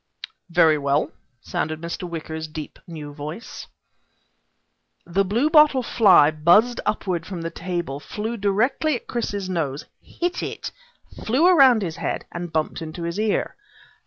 [0.49, 2.09] "Very well," sounded Mr.
[2.09, 3.67] Wicker's deep new voice.
[5.05, 10.71] The bluebottle fly buzzed upward from the table, flew directly at Chris's nose, hit it,
[11.23, 13.55] flew around his head, and bumped into his ear.